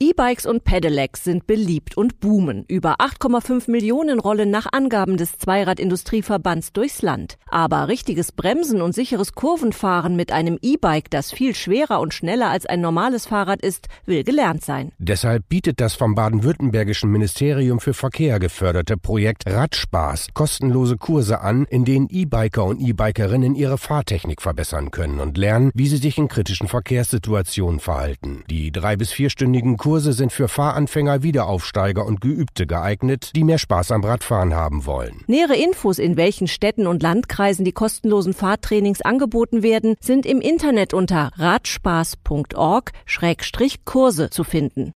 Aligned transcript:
E-Bikes 0.00 0.46
und 0.46 0.62
Pedelecs 0.62 1.24
sind 1.24 1.48
beliebt 1.48 1.96
und 1.96 2.20
boomen. 2.20 2.64
Über 2.68 3.00
8,5 3.00 3.68
Millionen 3.68 4.20
rollen 4.20 4.48
nach 4.48 4.68
Angaben 4.70 5.16
des 5.16 5.38
Zweiradindustrieverbands 5.38 6.72
durchs 6.72 7.02
Land. 7.02 7.36
Aber 7.48 7.88
richtiges 7.88 8.30
Bremsen 8.30 8.80
und 8.80 8.94
sicheres 8.94 9.32
Kurvenfahren 9.32 10.14
mit 10.14 10.30
einem 10.30 10.56
E-Bike, 10.62 11.10
das 11.10 11.32
viel 11.32 11.52
schwerer 11.52 11.98
und 11.98 12.14
schneller 12.14 12.48
als 12.48 12.64
ein 12.64 12.80
normales 12.80 13.26
Fahrrad 13.26 13.60
ist, 13.60 13.88
will 14.06 14.22
gelernt 14.22 14.64
sein. 14.64 14.92
Deshalb 14.98 15.48
bietet 15.48 15.80
das 15.80 15.96
vom 15.96 16.14
baden-württembergischen 16.14 17.10
Ministerium 17.10 17.80
für 17.80 17.92
Verkehr 17.92 18.38
geförderte 18.38 18.98
Projekt 18.98 19.48
Radspaß 19.48 20.28
kostenlose 20.32 20.96
Kurse 20.96 21.40
an, 21.40 21.64
in 21.64 21.84
denen 21.84 22.06
E-Biker 22.08 22.64
und 22.64 22.80
E-Bikerinnen 22.80 23.56
ihre 23.56 23.78
Fahrtechnik 23.78 24.42
verbessern 24.42 24.92
können 24.92 25.18
und 25.18 25.36
lernen, 25.36 25.72
wie 25.74 25.88
sie 25.88 25.96
sich 25.96 26.18
in 26.18 26.28
kritischen 26.28 26.68
Verkehrssituationen 26.68 27.80
verhalten. 27.80 28.44
Die 28.48 28.70
drei 28.70 28.94
bis 28.94 29.10
vierstündigen 29.10 29.76
Kurse 29.76 29.87
sind 29.96 30.32
für 30.32 30.48
Fahranfänger, 30.48 31.22
Wiederaufsteiger 31.22 32.04
und 32.04 32.20
Geübte 32.20 32.66
geeignet, 32.66 33.30
die 33.34 33.44
mehr 33.44 33.56
Spaß 33.58 33.92
am 33.92 34.04
Radfahren 34.04 34.54
haben 34.54 34.84
wollen. 34.84 35.22
Nähere 35.26 35.56
Infos, 35.56 35.98
in 35.98 36.16
welchen 36.16 36.46
Städten 36.46 36.86
und 36.86 37.02
Landkreisen 37.02 37.64
die 37.64 37.72
kostenlosen 37.72 38.34
Fahrtrainings 38.34 39.00
angeboten 39.00 39.62
werden, 39.62 39.96
sind 40.00 40.26
im 40.26 40.42
Internet 40.42 40.92
unter 40.92 41.30
radspaß.org-Kurse 41.36 44.30
zu 44.30 44.44
finden. 44.44 44.92